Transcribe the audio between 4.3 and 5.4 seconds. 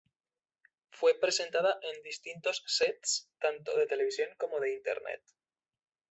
como de internet.